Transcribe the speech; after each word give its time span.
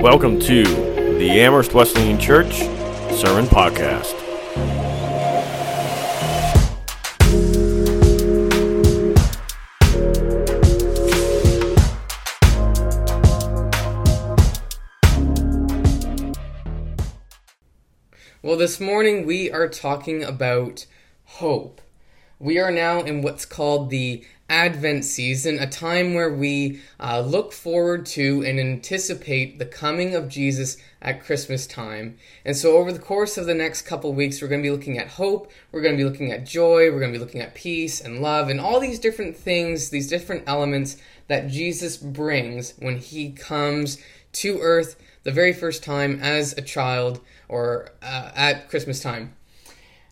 Welcome 0.00 0.40
to 0.40 0.62
the 0.64 1.30
Amherst 1.42 1.74
Wesleyan 1.74 2.18
Church 2.18 2.60
Sermon 3.14 3.44
Podcast. 3.44 4.16
Well, 18.40 18.56
this 18.56 18.80
morning 18.80 19.26
we 19.26 19.50
are 19.50 19.68
talking 19.68 20.24
about 20.24 20.86
hope. 21.24 21.82
We 22.38 22.58
are 22.58 22.70
now 22.70 23.02
in 23.02 23.20
what's 23.20 23.44
called 23.44 23.90
the 23.90 24.24
Advent 24.50 25.04
season, 25.04 25.60
a 25.60 25.66
time 25.66 26.12
where 26.12 26.32
we 26.32 26.80
uh, 26.98 27.20
look 27.20 27.52
forward 27.52 28.04
to 28.04 28.42
and 28.44 28.58
anticipate 28.58 29.58
the 29.58 29.64
coming 29.64 30.14
of 30.16 30.28
Jesus 30.28 30.76
at 31.00 31.24
Christmas 31.24 31.68
time. 31.68 32.18
And 32.44 32.56
so, 32.56 32.76
over 32.76 32.92
the 32.92 32.98
course 32.98 33.38
of 33.38 33.46
the 33.46 33.54
next 33.54 33.82
couple 33.82 34.12
weeks, 34.12 34.42
we're 34.42 34.48
going 34.48 34.60
to 34.60 34.66
be 34.66 34.72
looking 34.76 34.98
at 34.98 35.06
hope, 35.06 35.50
we're 35.70 35.82
going 35.82 35.96
to 35.96 36.02
be 36.02 36.08
looking 36.08 36.32
at 36.32 36.44
joy, 36.44 36.90
we're 36.90 36.98
going 36.98 37.12
to 37.12 37.18
be 37.18 37.24
looking 37.24 37.40
at 37.40 37.54
peace 37.54 38.00
and 38.00 38.20
love, 38.20 38.48
and 38.48 38.60
all 38.60 38.80
these 38.80 38.98
different 38.98 39.36
things, 39.36 39.90
these 39.90 40.08
different 40.08 40.42
elements 40.48 40.96
that 41.28 41.48
Jesus 41.48 41.96
brings 41.96 42.74
when 42.80 42.98
he 42.98 43.30
comes 43.30 43.98
to 44.32 44.58
earth 44.60 44.96
the 45.22 45.30
very 45.30 45.52
first 45.52 45.84
time 45.84 46.18
as 46.20 46.52
a 46.58 46.62
child 46.62 47.20
or 47.48 47.90
uh, 48.02 48.32
at 48.34 48.68
Christmas 48.68 49.00
time. 49.00 49.34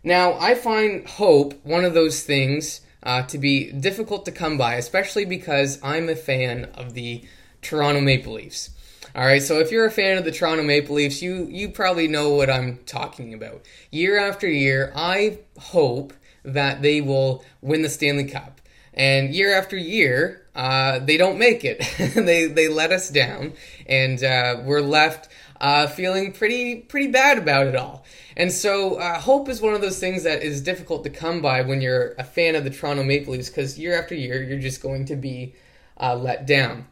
Now, 0.05 0.35
I 0.35 0.55
find 0.55 1.07
hope 1.09 1.55
one 1.65 1.85
of 1.85 1.95
those 1.95 2.23
things 2.23 2.83
uh, 3.09 3.23
to 3.23 3.39
be 3.39 3.73
difficult 3.73 4.27
to 4.27 4.31
come 4.31 4.59
by, 4.59 4.75
especially 4.75 5.25
because 5.25 5.79
I'm 5.83 6.11
a 6.11 6.15
fan 6.15 6.67
of 6.75 6.93
the 6.93 7.25
Toronto 7.63 8.03
Maple 8.03 8.35
Leafs. 8.35 8.69
All 9.17 9.25
right, 9.25 9.43
so 9.43 9.61
if 9.61 9.73
you're 9.73 9.87
a 9.87 9.91
fan 9.91 10.19
of 10.19 10.27
the 10.27 10.31
Toronto 10.31 10.63
Maple 10.63 10.97
Leafs, 10.97 11.23
you 11.23 11.49
you 11.51 11.71
probably 11.71 12.07
know 12.07 12.29
what 12.35 12.51
I'm 12.51 12.77
talking 12.85 13.33
about. 13.33 13.63
Year 13.91 14.19
after 14.19 14.47
year, 14.47 14.93
I 14.95 15.39
hope 15.59 16.13
that 16.45 16.83
they 16.83 17.01
will 17.01 17.43
win 17.63 17.81
the 17.81 17.89
Stanley 17.89 18.27
Cup, 18.27 18.61
and 18.93 19.35
year 19.35 19.57
after 19.57 19.79
year, 19.79 20.47
uh, 20.55 20.99
they 20.99 21.17
don't 21.17 21.39
make 21.39 21.65
it. 21.65 21.79
they 22.15 22.45
they 22.45 22.69
let 22.69 22.93
us 22.93 23.09
down, 23.09 23.55
and 23.87 24.23
uh, 24.23 24.61
we're 24.63 24.83
left 24.83 25.31
uh, 25.61 25.87
feeling 25.87 26.33
pretty 26.33 26.77
pretty 26.77 27.09
bad 27.09 27.39
about 27.39 27.67
it 27.67 27.77
all. 27.77 28.05
And 28.37 28.53
so, 28.53 28.97
uh, 28.97 29.19
hope 29.21 29.49
is 29.49 29.61
one 29.61 29.75
of 29.75 29.81
those 29.81 29.99
things 29.99 30.23
that 30.23 30.43
is 30.43 30.61
difficult 30.61 31.05
to 31.05 31.11
come 31.11 31.43
by 31.43 31.63
when 31.63 31.81
you're 31.81 32.15
a 32.19 32.25
fan 32.25 32.55
of 32.55 32.65
the 32.65 32.71
Toronto 32.71 33.03
Maple 33.03 33.33
Leafs 33.33 33.49
because 33.49 33.79
year 33.79 34.01
after 34.01 34.15
year 34.15 34.43
you're 34.43 34.61
just 34.61 34.83
going 34.83 35.05
to 35.07 35.17
be 35.17 35.55
uh, 36.01 36.15
let 36.15 36.47
down. 36.47 36.87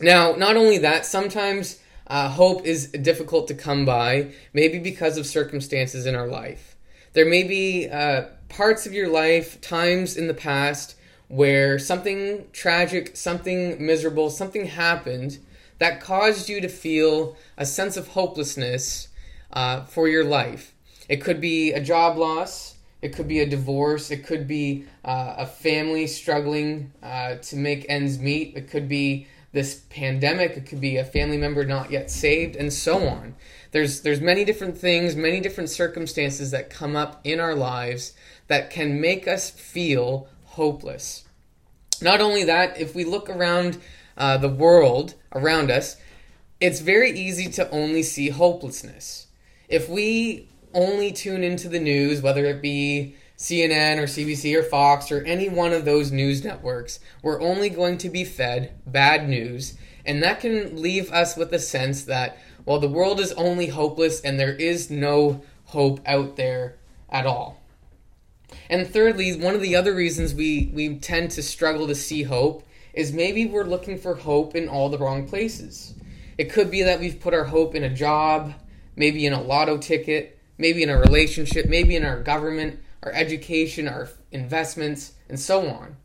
Now, 0.00 0.34
not 0.34 0.56
only 0.56 0.78
that, 0.78 1.06
sometimes 1.06 1.78
uh, 2.08 2.28
hope 2.28 2.66
is 2.66 2.88
difficult 2.88 3.48
to 3.48 3.54
come 3.54 3.84
by, 3.84 4.32
maybe 4.52 4.78
because 4.78 5.16
of 5.16 5.26
circumstances 5.26 6.06
in 6.06 6.16
our 6.16 6.26
life. 6.26 6.76
There 7.12 7.24
may 7.24 7.44
be 7.44 7.88
uh, 7.88 8.24
parts 8.48 8.86
of 8.86 8.92
your 8.92 9.08
life, 9.08 9.60
times 9.60 10.16
in 10.16 10.26
the 10.26 10.34
past, 10.34 10.96
where 11.28 11.78
something 11.78 12.46
tragic, 12.52 13.16
something 13.16 13.84
miserable, 13.84 14.28
something 14.28 14.66
happened 14.66 15.38
that 15.82 16.00
caused 16.00 16.48
you 16.48 16.60
to 16.60 16.68
feel 16.68 17.36
a 17.56 17.66
sense 17.66 17.96
of 17.96 18.06
hopelessness 18.06 19.08
uh, 19.52 19.82
for 19.82 20.06
your 20.06 20.22
life. 20.22 20.72
It 21.08 21.16
could 21.16 21.40
be 21.40 21.72
a 21.72 21.80
job 21.80 22.16
loss, 22.16 22.76
it 23.00 23.12
could 23.12 23.26
be 23.26 23.40
a 23.40 23.46
divorce, 23.46 24.12
it 24.12 24.24
could 24.24 24.46
be 24.46 24.84
uh, 25.04 25.34
a 25.38 25.44
family 25.46 26.06
struggling 26.06 26.92
uh, 27.02 27.34
to 27.34 27.56
make 27.56 27.84
ends 27.88 28.20
meet, 28.20 28.56
it 28.56 28.70
could 28.70 28.88
be 28.88 29.26
this 29.50 29.80
pandemic, 29.90 30.56
it 30.56 30.66
could 30.66 30.80
be 30.80 30.98
a 30.98 31.04
family 31.04 31.36
member 31.36 31.64
not 31.64 31.90
yet 31.90 32.12
saved, 32.12 32.54
and 32.54 32.72
so 32.72 33.08
on. 33.08 33.34
There's 33.72 34.02
there's 34.02 34.20
many 34.20 34.44
different 34.44 34.78
things, 34.78 35.16
many 35.16 35.40
different 35.40 35.68
circumstances 35.68 36.52
that 36.52 36.70
come 36.70 36.94
up 36.94 37.20
in 37.24 37.40
our 37.40 37.56
lives 37.56 38.12
that 38.46 38.70
can 38.70 39.00
make 39.00 39.26
us 39.26 39.50
feel 39.50 40.28
hopeless. 40.44 41.24
Not 42.00 42.20
only 42.20 42.44
that, 42.44 42.80
if 42.80 42.94
we 42.94 43.02
look 43.02 43.28
around 43.28 43.78
uh, 44.16 44.36
the 44.36 44.48
world 44.48 45.14
around 45.34 45.70
us, 45.70 45.96
it's 46.60 46.80
very 46.80 47.10
easy 47.10 47.50
to 47.50 47.70
only 47.70 48.02
see 48.02 48.30
hopelessness. 48.30 49.26
If 49.68 49.88
we 49.88 50.48
only 50.74 51.12
tune 51.12 51.42
into 51.42 51.68
the 51.68 51.80
news, 51.80 52.22
whether 52.22 52.44
it 52.44 52.62
be 52.62 53.16
CNN 53.36 53.98
or 53.98 54.04
CBC 54.04 54.56
or 54.56 54.62
Fox 54.62 55.10
or 55.10 55.24
any 55.24 55.48
one 55.48 55.72
of 55.72 55.84
those 55.84 56.12
news 56.12 56.44
networks, 56.44 57.00
we're 57.22 57.40
only 57.40 57.68
going 57.68 57.98
to 57.98 58.08
be 58.08 58.24
fed 58.24 58.72
bad 58.86 59.28
news. 59.28 59.76
And 60.06 60.22
that 60.22 60.40
can 60.40 60.80
leave 60.80 61.12
us 61.12 61.36
with 61.36 61.52
a 61.52 61.58
sense 61.58 62.04
that, 62.04 62.38
well, 62.64 62.78
the 62.78 62.88
world 62.88 63.18
is 63.18 63.32
only 63.32 63.66
hopeless 63.66 64.20
and 64.20 64.38
there 64.38 64.54
is 64.54 64.90
no 64.90 65.42
hope 65.66 66.00
out 66.06 66.36
there 66.36 66.76
at 67.08 67.26
all. 67.26 67.60
And 68.68 68.86
thirdly, 68.86 69.34
one 69.34 69.54
of 69.54 69.62
the 69.62 69.74
other 69.74 69.94
reasons 69.94 70.34
we, 70.34 70.70
we 70.72 70.96
tend 70.96 71.30
to 71.32 71.42
struggle 71.42 71.86
to 71.88 71.94
see 71.94 72.22
hope 72.22 72.64
is 72.92 73.12
maybe 73.12 73.46
we're 73.46 73.64
looking 73.64 73.98
for 73.98 74.14
hope 74.14 74.54
in 74.54 74.68
all 74.68 74.88
the 74.88 74.98
wrong 74.98 75.28
places. 75.28 75.94
It 76.38 76.52
could 76.52 76.70
be 76.70 76.82
that 76.82 77.00
we've 77.00 77.20
put 77.20 77.34
our 77.34 77.44
hope 77.44 77.74
in 77.74 77.84
a 77.84 77.94
job, 77.94 78.54
maybe 78.96 79.26
in 79.26 79.32
a 79.32 79.42
lotto 79.42 79.78
ticket, 79.78 80.38
maybe 80.58 80.82
in 80.82 80.90
a 80.90 80.98
relationship, 80.98 81.66
maybe 81.66 81.96
in 81.96 82.04
our 82.04 82.22
government, 82.22 82.80
our 83.02 83.12
education, 83.12 83.88
our 83.88 84.08
investments, 84.30 85.12
and 85.28 85.38
so 85.38 85.68
on. 85.68 85.96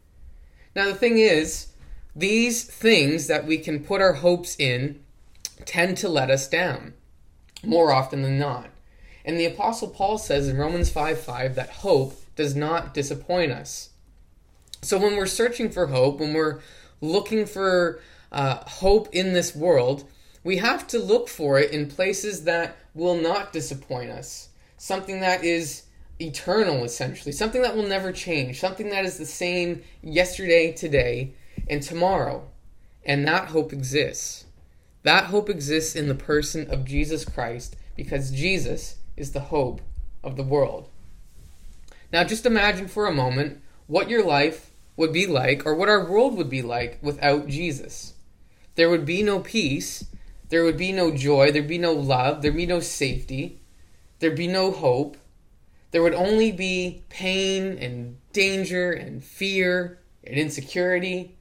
Now, 0.76 0.86
the 0.86 0.96
thing 0.96 1.18
is, 1.18 1.68
these 2.16 2.64
things 2.64 3.28
that 3.28 3.46
we 3.46 3.58
can 3.58 3.84
put 3.84 4.02
our 4.02 4.14
hopes 4.14 4.56
in 4.60 5.04
tend 5.66 5.98
to 5.98 6.10
let 6.10 6.30
us 6.30 6.48
down 6.48 6.94
more 7.64 7.92
often 7.92 8.22
than 8.22 8.40
not. 8.40 8.70
And 9.26 9.40
the 9.40 9.46
Apostle 9.46 9.90
Paul 9.90 10.18
says 10.18 10.48
in 10.48 10.58
Romans 10.58 10.90
5 10.90 11.20
5 11.20 11.56
that 11.56 11.70
hope 11.70 12.16
does 12.36 12.56
not 12.56 12.94
disappoint 12.94 13.52
us. 13.52 13.90
So 14.82 14.98
when 14.98 15.16
we're 15.16 15.26
searching 15.26 15.70
for 15.70 15.88
hope, 15.88 16.20
when 16.20 16.34
we're 16.34 16.60
looking 17.02 17.46
for 17.46 18.00
uh, 18.32 18.58
hope 18.66 19.10
in 19.14 19.34
this 19.34 19.56
world, 19.56 20.10
we 20.44 20.58
have 20.58 20.88
to 20.88 21.00
look 21.00 21.28
for 21.28 21.60
it 21.60 21.72
in 21.72 21.88
places 21.88 22.44
that 22.44 22.78
will 22.94 23.16
not 23.16 23.54
disappoint 23.54 24.12
us. 24.12 24.50
Something 24.78 25.20
that 25.22 25.44
is 25.44 25.84
eternal, 26.20 26.84
essentially. 26.84 27.32
Something 27.32 27.62
that 27.64 27.76
will 27.76 27.88
never 27.88 28.12
change. 28.12 28.60
Something 28.60 28.90
that 28.90 29.06
is 29.06 29.18
the 29.18 29.26
same 29.26 29.84
yesterday, 30.02 30.72
today, 30.72 31.34
and 31.70 31.82
tomorrow. 31.82 32.48
And 33.06 33.28
that 33.28 33.50
hope 33.50 33.74
exists. 33.74 34.46
That 35.04 35.26
hope 35.26 35.50
exists 35.50 35.96
in 35.96 36.08
the 36.08 36.16
person 36.16 36.70
of 36.70 36.86
Jesus 36.86 37.26
Christ 37.26 37.76
because 37.96 38.32
Jesus 38.32 38.98
is 39.16 39.32
the 39.32 39.40
hope 39.40 39.82
of 40.24 40.36
the 40.36 40.44
world. 40.44 40.90
Now, 42.12 42.24
just 42.24 42.46
imagine 42.46 42.88
for 42.88 43.08
a 43.08 43.14
moment 43.14 43.62
what 43.88 44.10
your 44.10 44.24
life 44.24 44.72
would 44.96 45.14
be 45.14 45.26
like, 45.28 45.66
or 45.66 45.76
what 45.76 45.90
our 45.90 46.06
world 46.06 46.36
would 46.38 46.50
be 46.50 46.62
like 46.62 47.00
without 47.02 47.48
Jesus. 47.48 48.14
There 48.76 48.90
would 48.90 49.06
be 49.06 49.24
no 49.24 49.40
peace, 49.40 50.06
there 50.50 50.64
would 50.64 50.78
be 50.78 50.92
no 50.92 51.12
joy, 51.12 51.52
there'd 51.52 51.68
be 51.68 51.78
no 51.78 51.94
love, 51.94 52.42
there'd 52.42 52.56
be 52.56 52.66
no 52.66 52.80
safety, 52.80 53.60
there'd 54.20 54.36
be 54.36 54.48
no 54.48 54.72
hope. 54.72 55.18
There 55.92 56.04
would 56.04 56.14
only 56.14 56.52
be 56.52 57.04
pain 57.10 57.78
and 57.78 58.18
danger 58.34 58.92
and 58.92 59.24
fear 59.24 60.00
and 60.24 60.36
insecurity. 60.36 61.38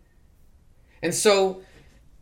And 1.03 1.15
so, 1.15 1.63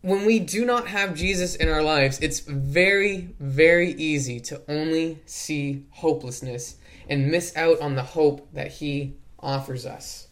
when 0.01 0.27
we 0.27 0.39
do 0.39 0.65
not 0.65 0.89
have 0.89 1.15
Jesus 1.15 1.55
in 1.55 1.69
our 1.69 1.83
lives, 1.83 2.19
it's 2.21 2.41
very, 2.41 3.35
very 3.41 3.93
easy 3.93 4.41
to 4.41 4.61
only 4.69 5.19
see 5.27 5.87
hopelessness 5.91 6.77
and 7.09 7.31
miss 7.31 7.57
out 7.57 7.81
on 7.81 7.95
the 7.95 8.03
hope 8.03 8.49
that 8.53 8.73
He 8.73 9.15
offers 9.45 9.87
us. 9.87 10.29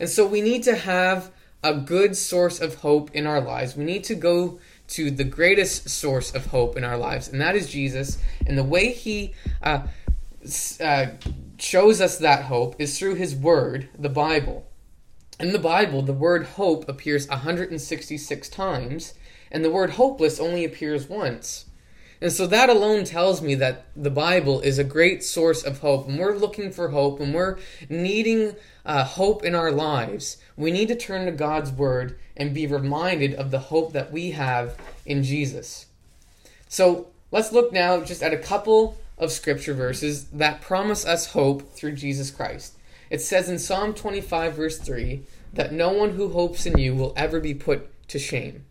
And 0.00 0.08
so 0.08 0.26
we 0.26 0.40
need 0.40 0.62
to 0.64 0.74
have 0.74 1.30
a 1.62 1.74
good 1.74 2.16
source 2.16 2.60
of 2.60 2.76
hope 2.76 3.10
in 3.14 3.26
our 3.26 3.40
lives. 3.40 3.76
We 3.76 3.84
need 3.84 4.04
to 4.04 4.14
go 4.14 4.58
to 4.88 5.10
the 5.10 5.24
greatest 5.24 5.88
source 5.88 6.34
of 6.34 6.46
hope 6.46 6.76
in 6.76 6.84
our 6.84 6.96
lives, 6.96 7.28
and 7.28 7.40
that 7.40 7.56
is 7.56 7.70
Jesus. 7.70 8.18
And 8.46 8.56
the 8.56 8.64
way 8.64 8.92
He 8.92 9.34
uh, 9.62 9.86
uh, 10.80 11.06
shows 11.58 12.00
us 12.00 12.18
that 12.18 12.44
hope 12.44 12.76
is 12.78 12.98
through 12.98 13.14
His 13.14 13.34
Word, 13.34 13.88
the 13.98 14.08
Bible. 14.08 14.66
In 15.38 15.52
the 15.52 15.58
Bible, 15.58 16.00
the 16.00 16.14
word 16.14 16.46
hope 16.46 16.88
appears 16.88 17.28
166 17.28 18.48
times, 18.48 19.12
and 19.50 19.62
the 19.62 19.70
word 19.70 19.90
hopeless 19.90 20.40
only 20.40 20.64
appears 20.64 21.10
once. 21.10 21.65
And 22.20 22.32
so 22.32 22.46
that 22.46 22.70
alone 22.70 23.04
tells 23.04 23.42
me 23.42 23.54
that 23.56 23.86
the 23.94 24.10
Bible 24.10 24.60
is 24.60 24.78
a 24.78 24.84
great 24.84 25.22
source 25.22 25.62
of 25.62 25.80
hope. 25.80 26.08
And 26.08 26.18
we're 26.18 26.36
looking 26.36 26.70
for 26.70 26.88
hope 26.88 27.20
and 27.20 27.34
we're 27.34 27.58
needing 27.88 28.56
uh, 28.84 29.04
hope 29.04 29.44
in 29.44 29.54
our 29.54 29.70
lives. 29.70 30.38
We 30.56 30.70
need 30.70 30.88
to 30.88 30.96
turn 30.96 31.26
to 31.26 31.32
God's 31.32 31.70
Word 31.70 32.18
and 32.36 32.54
be 32.54 32.66
reminded 32.66 33.34
of 33.34 33.50
the 33.50 33.58
hope 33.58 33.92
that 33.92 34.12
we 34.12 34.30
have 34.32 34.78
in 35.04 35.22
Jesus. 35.22 35.86
So 36.68 37.08
let's 37.30 37.52
look 37.52 37.72
now 37.72 38.00
just 38.00 38.22
at 38.22 38.32
a 38.32 38.38
couple 38.38 38.98
of 39.18 39.32
scripture 39.32 39.74
verses 39.74 40.24
that 40.26 40.60
promise 40.60 41.06
us 41.06 41.32
hope 41.32 41.72
through 41.72 41.92
Jesus 41.92 42.30
Christ. 42.30 42.78
It 43.08 43.20
says 43.20 43.48
in 43.48 43.58
Psalm 43.58 43.94
25, 43.94 44.54
verse 44.54 44.78
3, 44.78 45.22
that 45.52 45.72
no 45.72 45.90
one 45.90 46.10
who 46.10 46.28
hopes 46.28 46.66
in 46.66 46.78
you 46.78 46.94
will 46.94 47.12
ever 47.16 47.40
be 47.40 47.54
put 47.54 48.08
to 48.08 48.18
shame. 48.18 48.64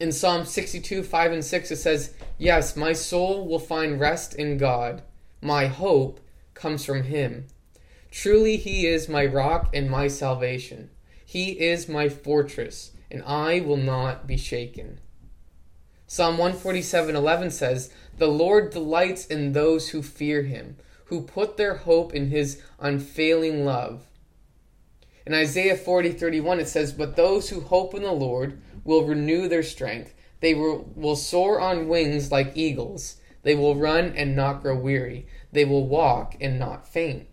In 0.00 0.12
Psalm 0.12 0.44
62, 0.44 1.02
5 1.02 1.32
and 1.32 1.44
6, 1.44 1.70
it 1.72 1.76
says, 1.76 2.14
Yes, 2.38 2.76
my 2.76 2.92
soul 2.92 3.48
will 3.48 3.58
find 3.58 3.98
rest 3.98 4.34
in 4.34 4.56
God. 4.56 5.02
My 5.40 5.66
hope 5.66 6.20
comes 6.54 6.84
from 6.84 7.02
Him. 7.02 7.46
Truly, 8.12 8.56
He 8.56 8.86
is 8.86 9.08
my 9.08 9.26
rock 9.26 9.70
and 9.74 9.90
my 9.90 10.06
salvation. 10.06 10.90
He 11.26 11.50
is 11.60 11.88
my 11.88 12.08
fortress, 12.08 12.92
and 13.10 13.24
I 13.24 13.58
will 13.60 13.76
not 13.76 14.26
be 14.26 14.36
shaken. 14.36 15.00
Psalm 16.06 16.38
147, 16.38 17.16
11 17.16 17.50
says, 17.50 17.92
The 18.16 18.28
Lord 18.28 18.70
delights 18.70 19.26
in 19.26 19.52
those 19.52 19.88
who 19.88 20.02
fear 20.02 20.42
Him, 20.42 20.76
who 21.06 21.22
put 21.22 21.56
their 21.56 21.74
hope 21.74 22.14
in 22.14 22.30
His 22.30 22.62
unfailing 22.78 23.64
love. 23.64 24.06
In 25.26 25.34
Isaiah 25.34 25.76
40, 25.76 26.12
31, 26.12 26.60
it 26.60 26.68
says, 26.68 26.92
But 26.92 27.16
those 27.16 27.50
who 27.50 27.60
hope 27.60 27.94
in 27.94 28.02
the 28.02 28.12
Lord 28.12 28.62
will 28.88 29.04
renew 29.04 29.46
their 29.46 29.62
strength. 29.62 30.14
They 30.40 30.54
will, 30.54 30.90
will 30.96 31.14
soar 31.14 31.60
on 31.60 31.88
wings 31.88 32.32
like 32.32 32.56
eagles. 32.56 33.16
They 33.42 33.54
will 33.54 33.76
run 33.76 34.14
and 34.16 34.34
not 34.34 34.62
grow 34.62 34.78
weary. 34.78 35.26
They 35.52 35.66
will 35.66 35.86
walk 35.86 36.36
and 36.40 36.58
not 36.58 36.88
faint. 36.88 37.26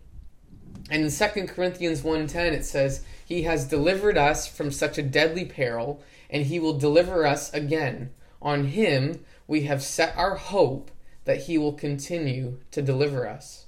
And 0.90 1.02
in 1.02 1.10
2 1.10 1.48
Corinthians 1.48 2.02
1:10 2.02 2.52
it 2.52 2.66
says, 2.66 3.00
"He 3.24 3.44
has 3.44 3.64
delivered 3.64 4.18
us 4.18 4.46
from 4.46 4.70
such 4.70 4.98
a 4.98 5.02
deadly 5.02 5.46
peril, 5.46 6.02
and 6.28 6.44
he 6.44 6.60
will 6.60 6.78
deliver 6.78 7.26
us 7.26 7.52
again. 7.54 8.10
On 8.42 8.66
him 8.66 9.24
we 9.46 9.62
have 9.62 9.82
set 9.82 10.14
our 10.14 10.34
hope 10.36 10.90
that 11.24 11.44
he 11.44 11.56
will 11.56 11.72
continue 11.72 12.58
to 12.72 12.82
deliver 12.82 13.26
us." 13.26 13.64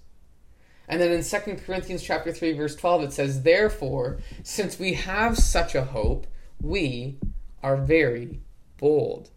And 0.86 1.00
then 1.00 1.10
in 1.10 1.22
2 1.22 1.64
Corinthians 1.64 2.02
chapter 2.02 2.32
3 2.32 2.52
verse 2.52 2.76
12 2.76 3.04
it 3.04 3.12
says, 3.14 3.42
"Therefore, 3.42 4.18
since 4.42 4.78
we 4.78 4.92
have 4.92 5.38
such 5.38 5.74
a 5.74 5.84
hope, 5.84 6.26
we 6.60 7.18
are 7.62 7.76
very 7.76 8.40
bold." 8.78 9.30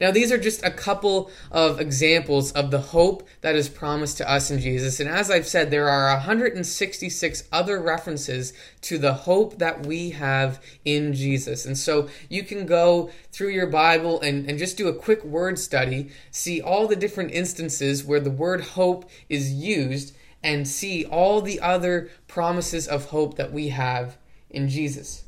Now, 0.00 0.10
these 0.10 0.32
are 0.32 0.38
just 0.38 0.64
a 0.64 0.70
couple 0.70 1.30
of 1.50 1.80
examples 1.80 2.52
of 2.52 2.70
the 2.70 2.80
hope 2.80 3.28
that 3.40 3.54
is 3.54 3.68
promised 3.68 4.18
to 4.18 4.30
us 4.30 4.50
in 4.50 4.58
Jesus. 4.58 5.00
And 5.00 5.08
as 5.08 5.30
I've 5.30 5.46
said, 5.46 5.70
there 5.70 5.88
are 5.88 6.12
166 6.16 7.44
other 7.52 7.80
references 7.80 8.52
to 8.82 8.98
the 8.98 9.14
hope 9.14 9.58
that 9.58 9.86
we 9.86 10.10
have 10.10 10.62
in 10.84 11.12
Jesus. 11.12 11.66
And 11.66 11.76
so 11.76 12.08
you 12.28 12.42
can 12.42 12.66
go 12.66 13.10
through 13.30 13.50
your 13.50 13.66
Bible 13.66 14.20
and, 14.20 14.48
and 14.48 14.58
just 14.58 14.76
do 14.76 14.88
a 14.88 14.94
quick 14.94 15.24
word 15.24 15.58
study, 15.58 16.10
see 16.30 16.60
all 16.60 16.88
the 16.88 16.96
different 16.96 17.32
instances 17.32 18.04
where 18.04 18.20
the 18.20 18.30
word 18.30 18.62
hope 18.62 19.08
is 19.28 19.52
used, 19.52 20.16
and 20.42 20.66
see 20.66 21.04
all 21.04 21.40
the 21.40 21.60
other 21.60 22.10
promises 22.26 22.88
of 22.88 23.06
hope 23.06 23.36
that 23.36 23.52
we 23.52 23.68
have 23.68 24.18
in 24.50 24.68
Jesus. 24.68 25.24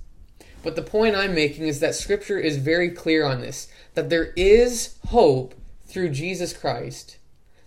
But 0.64 0.76
the 0.76 0.82
point 0.82 1.14
I'm 1.14 1.34
making 1.34 1.68
is 1.68 1.80
that 1.80 1.94
Scripture 1.94 2.38
is 2.38 2.56
very 2.56 2.90
clear 2.90 3.24
on 3.24 3.40
this 3.42 3.68
that 3.92 4.08
there 4.08 4.32
is 4.34 4.96
hope 5.08 5.54
through 5.84 6.08
Jesus 6.08 6.52
Christ. 6.54 7.18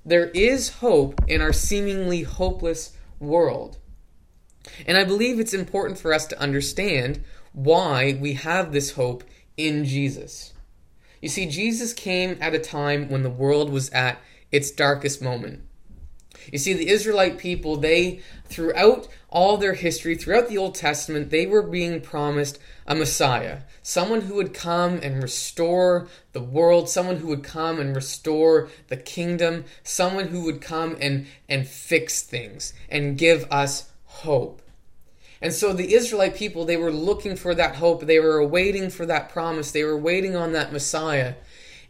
There 0.03 0.29
is 0.31 0.77
hope 0.77 1.21
in 1.27 1.39
our 1.39 1.53
seemingly 1.53 2.23
hopeless 2.23 2.97
world. 3.19 3.77
And 4.85 4.97
I 4.97 5.03
believe 5.03 5.39
it's 5.39 5.53
important 5.53 5.99
for 5.99 6.13
us 6.13 6.25
to 6.27 6.39
understand 6.39 7.23
why 7.53 8.17
we 8.19 8.33
have 8.33 8.71
this 8.71 8.91
hope 8.91 9.23
in 9.55 9.85
Jesus. 9.85 10.53
You 11.21 11.29
see, 11.29 11.45
Jesus 11.45 11.93
came 11.93 12.37
at 12.41 12.55
a 12.55 12.59
time 12.59 13.09
when 13.09 13.23
the 13.23 13.29
world 13.29 13.71
was 13.71 13.89
at 13.91 14.19
its 14.51 14.71
darkest 14.71 15.21
moment. 15.21 15.66
You 16.51 16.59
see, 16.59 16.73
the 16.73 16.89
Israelite 16.89 17.37
people, 17.37 17.77
they, 17.77 18.21
throughout 18.45 19.07
all 19.29 19.57
their 19.57 19.73
history, 19.73 20.15
throughout 20.15 20.47
the 20.47 20.57
Old 20.57 20.75
Testament, 20.75 21.29
they 21.29 21.45
were 21.45 21.61
being 21.61 22.01
promised 22.01 22.59
a 22.85 22.95
Messiah, 22.95 23.59
someone 23.81 24.21
who 24.21 24.35
would 24.35 24.53
come 24.53 24.99
and 25.03 25.21
restore 25.21 26.07
the 26.31 26.41
world, 26.41 26.89
someone 26.89 27.17
who 27.17 27.27
would 27.27 27.43
come 27.43 27.79
and 27.79 27.95
restore 27.95 28.69
the 28.87 28.97
kingdom, 28.97 29.65
someone 29.83 30.27
who 30.27 30.43
would 30.43 30.61
come 30.61 30.95
and, 31.01 31.27
and 31.49 31.67
fix 31.67 32.21
things 32.21 32.73
and 32.89 33.17
give 33.17 33.45
us 33.51 33.91
hope. 34.05 34.61
And 35.41 35.53
so 35.53 35.73
the 35.73 35.93
Israelite 35.93 36.35
people, 36.35 36.65
they 36.65 36.77
were 36.77 36.91
looking 36.91 37.35
for 37.35 37.53
that 37.53 37.75
hope. 37.75 38.05
They 38.05 38.19
were 38.19 38.43
waiting 38.45 38.89
for 38.89 39.05
that 39.05 39.29
promise. 39.29 39.71
They 39.71 39.83
were 39.83 39.97
waiting 39.97 40.35
on 40.35 40.53
that 40.53 40.73
Messiah. 40.73 41.35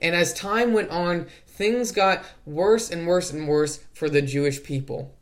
And 0.01 0.15
as 0.15 0.33
time 0.33 0.73
went 0.73 0.89
on, 0.89 1.27
things 1.57 1.91
got 1.91 2.23
worse 2.45 2.89
and 2.89 3.07
worse 3.07 3.33
and 3.33 3.47
worse 3.47 3.79
for 3.93 4.09
the 4.09 4.21
Jewish 4.21 4.61
people 4.63 5.13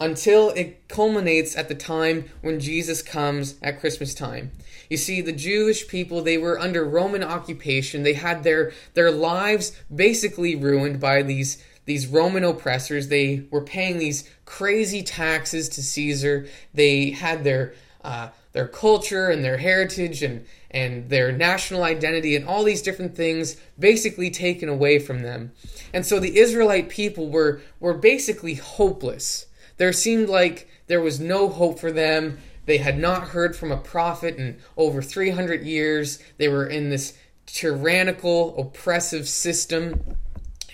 until 0.00 0.50
it 0.50 0.88
culminates 0.88 1.56
at 1.56 1.68
the 1.68 1.74
time 1.74 2.24
when 2.40 2.58
Jesus 2.58 3.02
comes 3.02 3.54
at 3.62 3.78
Christmas 3.78 4.14
time. 4.14 4.50
You 4.88 4.96
see, 4.96 5.20
the 5.20 5.32
Jewish 5.32 5.86
people, 5.86 6.22
they 6.22 6.38
were 6.38 6.58
under 6.58 6.84
Roman 6.84 7.22
occupation. 7.22 8.02
They 8.02 8.14
had 8.14 8.42
their, 8.42 8.72
their 8.94 9.10
lives 9.10 9.78
basically 9.94 10.56
ruined 10.56 10.98
by 10.98 11.22
these, 11.22 11.62
these 11.84 12.06
Roman 12.06 12.42
oppressors. 12.42 13.08
They 13.08 13.44
were 13.50 13.64
paying 13.64 13.98
these 13.98 14.28
crazy 14.44 15.02
taxes 15.02 15.68
to 15.70 15.82
Caesar. 15.82 16.48
They 16.74 17.10
had 17.10 17.44
their, 17.44 17.74
uh, 18.02 18.30
their 18.52 18.68
culture 18.68 19.28
and 19.28 19.44
their 19.44 19.56
heritage 19.56 20.22
and, 20.22 20.44
and 20.70 21.08
their 21.08 21.32
national 21.32 21.82
identity 21.82 22.36
and 22.36 22.46
all 22.46 22.64
these 22.64 22.82
different 22.82 23.16
things 23.16 23.56
basically 23.78 24.30
taken 24.30 24.68
away 24.68 24.98
from 24.98 25.20
them. 25.20 25.52
And 25.92 26.04
so 26.04 26.18
the 26.18 26.38
Israelite 26.38 26.88
people 26.88 27.30
were, 27.30 27.60
were 27.80 27.94
basically 27.94 28.54
hopeless. 28.54 29.46
There 29.78 29.92
seemed 29.92 30.28
like 30.28 30.68
there 30.86 31.00
was 31.00 31.18
no 31.18 31.48
hope 31.48 31.78
for 31.78 31.90
them. 31.90 32.38
They 32.66 32.78
had 32.78 32.98
not 32.98 33.28
heard 33.28 33.56
from 33.56 33.72
a 33.72 33.76
prophet 33.76 34.36
in 34.36 34.58
over 34.76 35.02
300 35.02 35.62
years. 35.62 36.18
They 36.36 36.48
were 36.48 36.66
in 36.66 36.90
this 36.90 37.16
tyrannical, 37.46 38.58
oppressive 38.58 39.28
system. 39.28 40.16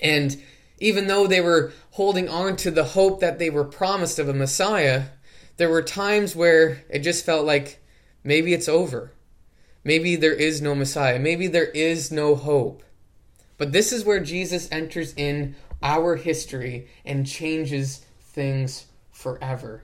And 0.03 0.41
even 0.81 1.07
though 1.07 1.27
they 1.27 1.41
were 1.41 1.73
holding 1.93 2.29
on 2.29 2.57
to 2.57 2.71
the 2.71 2.85
hope 2.85 3.21
that 3.21 3.39
they 3.39 3.51
were 3.51 3.65
promised 3.65 4.19
of 4.19 4.29
a 4.29 4.35
Messiah, 4.35 5.05
there 5.59 5.69
were 5.69 5.83
times 5.83 6.35
where 6.35 6.85
it 6.89 7.01
just 7.01 7.27
felt 7.27 7.45
like 7.45 7.83
maybe 8.25 8.55
it's 8.55 8.69
over. 8.69 9.13
Maybe 9.85 10.17
there 10.17 10.33
is 10.33 10.63
no 10.63 10.75
Messiah. 10.75 11.19
Maybe 11.19 11.47
there 11.47 11.67
is 11.67 12.11
no 12.11 12.35
hope. 12.35 12.83
But 13.59 13.73
this 13.73 13.93
is 13.93 14.05
where 14.05 14.21
Jesus 14.21 14.69
enters 14.71 15.13
in 15.15 15.57
our 15.83 16.17
history 16.17 16.89
and 17.05 17.27
changes 17.27 18.05
things 18.21 18.87
forever. 19.11 19.83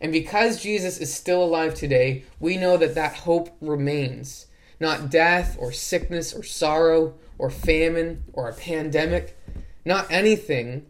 And 0.00 0.10
because 0.10 0.62
Jesus 0.62 0.98
is 0.98 1.12
still 1.12 1.42
alive 1.44 1.74
today, 1.74 2.24
we 2.40 2.56
know 2.56 2.76
that 2.78 2.94
that 2.94 3.14
hope 3.14 3.56
remains. 3.60 4.46
Not 4.80 5.10
death 5.10 5.56
or 5.58 5.72
sickness 5.72 6.34
or 6.34 6.42
sorrow 6.42 7.14
or 7.38 7.50
famine 7.50 8.24
or 8.32 8.48
a 8.48 8.54
pandemic, 8.54 9.38
not 9.84 10.10
anything 10.10 10.86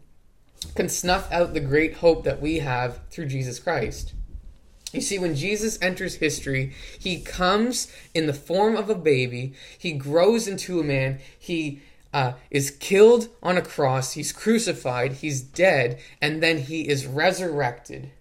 can 0.75 0.89
snuff 0.89 1.31
out 1.31 1.53
the 1.53 1.59
great 1.59 1.95
hope 1.95 2.23
that 2.23 2.41
we 2.41 2.59
have 2.59 2.99
through 3.09 3.27
Jesus 3.27 3.59
Christ. 3.59 4.13
You 4.93 5.01
see, 5.01 5.19
when 5.19 5.35
Jesus 5.35 5.77
enters 5.81 6.15
history, 6.15 6.73
he 6.97 7.19
comes 7.19 7.91
in 8.13 8.25
the 8.25 8.33
form 8.33 8.75
of 8.77 8.89
a 8.89 8.95
baby, 8.95 9.53
he 9.77 9.91
grows 9.91 10.47
into 10.47 10.79
a 10.79 10.83
man, 10.83 11.19
he 11.37 11.81
uh, 12.13 12.33
is 12.49 12.71
killed 12.71 13.27
on 13.43 13.57
a 13.57 13.61
cross, 13.61 14.13
he's 14.13 14.31
crucified, 14.31 15.13
he's 15.13 15.41
dead, 15.41 15.99
and 16.21 16.41
then 16.41 16.59
he 16.59 16.87
is 16.87 17.05
resurrected. 17.05 18.11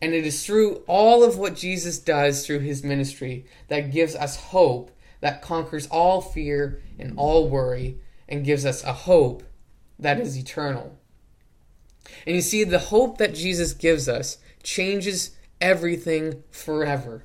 And 0.00 0.14
it 0.14 0.26
is 0.26 0.44
through 0.44 0.82
all 0.86 1.22
of 1.22 1.38
what 1.38 1.56
Jesus 1.56 1.98
does 1.98 2.46
through 2.46 2.60
his 2.60 2.82
ministry 2.82 3.46
that 3.68 3.92
gives 3.92 4.14
us 4.14 4.36
hope 4.36 4.90
that 5.20 5.42
conquers 5.42 5.86
all 5.86 6.20
fear 6.20 6.82
and 6.98 7.14
all 7.16 7.48
worry 7.48 7.98
and 8.28 8.44
gives 8.44 8.66
us 8.66 8.82
a 8.84 8.92
hope 8.92 9.42
that 9.98 10.18
is 10.18 10.36
eternal. 10.38 10.98
And 12.26 12.36
you 12.36 12.42
see, 12.42 12.64
the 12.64 12.78
hope 12.78 13.18
that 13.18 13.34
Jesus 13.34 13.72
gives 13.72 14.08
us 14.08 14.38
changes 14.62 15.36
everything 15.60 16.42
forever. 16.50 17.24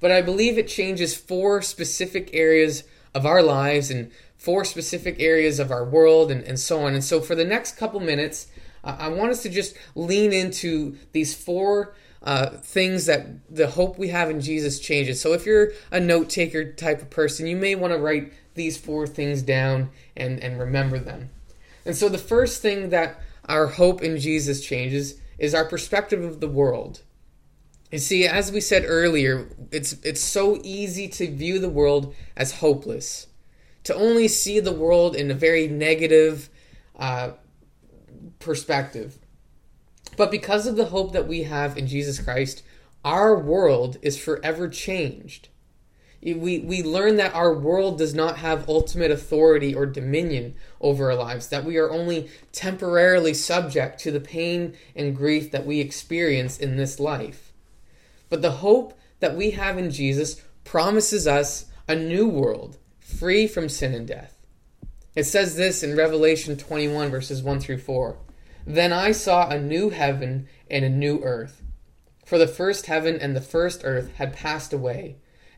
But 0.00 0.10
I 0.10 0.22
believe 0.22 0.58
it 0.58 0.68
changes 0.68 1.14
four 1.16 1.62
specific 1.62 2.30
areas 2.32 2.84
of 3.14 3.24
our 3.24 3.42
lives 3.42 3.90
and 3.90 4.10
four 4.36 4.64
specific 4.64 5.16
areas 5.20 5.58
of 5.60 5.70
our 5.70 5.84
world 5.84 6.30
and, 6.30 6.42
and 6.42 6.58
so 6.58 6.84
on. 6.84 6.94
And 6.94 7.04
so 7.04 7.20
for 7.20 7.34
the 7.34 7.44
next 7.44 7.76
couple 7.76 8.00
minutes, 8.00 8.48
I 8.82 9.08
want 9.08 9.30
us 9.30 9.42
to 9.44 9.48
just 9.48 9.76
lean 9.94 10.32
into 10.32 10.96
these 11.12 11.34
four 11.34 11.94
uh, 12.22 12.50
things 12.50 13.06
that 13.06 13.26
the 13.48 13.68
hope 13.68 13.98
we 13.98 14.08
have 14.08 14.30
in 14.30 14.40
Jesus 14.40 14.80
changes. 14.80 15.20
So 15.20 15.32
if 15.32 15.46
you're 15.46 15.72
a 15.90 16.00
note 16.00 16.30
taker 16.30 16.72
type 16.72 17.00
of 17.02 17.10
person, 17.10 17.46
you 17.46 17.56
may 17.56 17.74
want 17.74 17.92
to 17.92 17.98
write 17.98 18.32
these 18.54 18.76
four 18.76 19.06
things 19.06 19.42
down 19.42 19.90
and, 20.16 20.40
and 20.40 20.58
remember 20.58 20.98
them. 20.98 21.30
And 21.84 21.96
so 21.96 22.08
the 22.08 22.18
first 22.18 22.62
thing 22.62 22.90
that 22.90 23.20
our 23.46 23.66
hope 23.66 24.02
in 24.02 24.18
Jesus 24.18 24.64
changes 24.64 25.20
is 25.38 25.54
our 25.54 25.64
perspective 25.64 26.22
of 26.22 26.40
the 26.40 26.48
world. 26.48 27.02
You 27.90 27.98
see, 27.98 28.26
as 28.26 28.50
we 28.50 28.60
said 28.60 28.84
earlier, 28.86 29.48
it's 29.70 29.94
it's 30.02 30.22
so 30.22 30.58
easy 30.62 31.08
to 31.08 31.30
view 31.30 31.58
the 31.58 31.68
world 31.68 32.14
as 32.36 32.58
hopeless 32.60 33.26
to 33.84 33.94
only 33.94 34.28
see 34.28 34.60
the 34.60 34.72
world 34.72 35.16
in 35.16 35.30
a 35.30 35.34
very 35.34 35.66
negative 35.66 36.48
uh, 36.96 37.32
perspective. 38.38 39.18
But 40.16 40.30
because 40.30 40.66
of 40.66 40.76
the 40.76 40.86
hope 40.86 41.12
that 41.12 41.26
we 41.28 41.44
have 41.44 41.76
in 41.76 41.86
Jesus 41.86 42.20
Christ, 42.20 42.62
our 43.04 43.36
world 43.36 43.98
is 44.02 44.18
forever 44.18 44.68
changed. 44.68 45.48
We, 46.22 46.60
we 46.60 46.82
learn 46.84 47.16
that 47.16 47.34
our 47.34 47.52
world 47.52 47.98
does 47.98 48.14
not 48.14 48.36
have 48.36 48.68
ultimate 48.68 49.10
authority 49.10 49.74
or 49.74 49.86
dominion 49.86 50.54
over 50.80 51.10
our 51.10 51.16
lives, 51.16 51.48
that 51.48 51.64
we 51.64 51.78
are 51.78 51.90
only 51.90 52.30
temporarily 52.52 53.34
subject 53.34 53.98
to 54.00 54.12
the 54.12 54.20
pain 54.20 54.76
and 54.94 55.16
grief 55.16 55.50
that 55.50 55.66
we 55.66 55.80
experience 55.80 56.58
in 56.58 56.76
this 56.76 57.00
life. 57.00 57.52
But 58.28 58.40
the 58.40 58.52
hope 58.52 58.98
that 59.18 59.36
we 59.36 59.50
have 59.50 59.76
in 59.76 59.90
Jesus 59.90 60.40
promises 60.62 61.26
us 61.26 61.66
a 61.88 61.96
new 61.96 62.28
world 62.28 62.78
free 63.00 63.48
from 63.48 63.68
sin 63.68 63.92
and 63.92 64.06
death. 64.06 64.38
It 65.16 65.24
says 65.24 65.56
this 65.56 65.82
in 65.82 65.96
Revelation 65.96 66.56
21, 66.56 67.10
verses 67.10 67.42
1 67.42 67.60
through 67.60 67.78
4. 67.78 68.16
Then 68.64 68.92
I 68.92 69.10
saw 69.10 69.48
a 69.48 69.58
new 69.58 69.90
heaven 69.90 70.46
and 70.70 70.84
a 70.84 70.88
new 70.88 71.20
earth. 71.22 71.62
For 72.24 72.38
the 72.38 72.46
first 72.46 72.86
heaven 72.86 73.18
and 73.20 73.34
the 73.34 73.40
first 73.40 73.82
earth 73.84 74.14
had 74.14 74.32
passed 74.32 74.72
away 74.72 75.16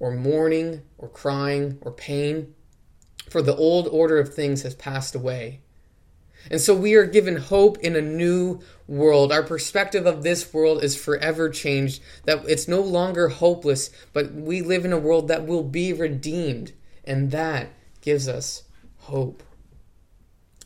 or 0.00 0.10
mourning, 0.10 0.82
or 0.98 1.08
crying, 1.08 1.78
or 1.82 1.92
pain, 1.92 2.54
for 3.28 3.42
the 3.42 3.54
old 3.54 3.86
order 3.86 4.18
of 4.18 4.34
things 4.34 4.62
has 4.62 4.74
passed 4.74 5.14
away. 5.14 5.60
And 6.50 6.60
so 6.60 6.74
we 6.74 6.94
are 6.94 7.04
given 7.04 7.36
hope 7.36 7.78
in 7.78 7.94
a 7.94 8.00
new 8.00 8.60
world. 8.88 9.30
Our 9.30 9.42
perspective 9.42 10.06
of 10.06 10.22
this 10.22 10.52
world 10.52 10.82
is 10.82 10.96
forever 10.96 11.50
changed, 11.50 12.02
that 12.24 12.44
it's 12.48 12.66
no 12.66 12.80
longer 12.80 13.28
hopeless, 13.28 13.90
but 14.12 14.32
we 14.32 14.62
live 14.62 14.84
in 14.84 14.92
a 14.92 14.98
world 14.98 15.28
that 15.28 15.46
will 15.46 15.62
be 15.62 15.92
redeemed, 15.92 16.72
and 17.04 17.30
that 17.30 17.68
gives 18.00 18.26
us 18.26 18.64
hope. 19.00 19.42